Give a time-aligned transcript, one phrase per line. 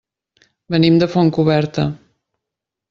[0.75, 1.89] Venim de Fontcoberta.